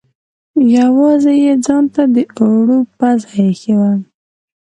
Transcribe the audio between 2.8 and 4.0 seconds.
پزه اېښې وه.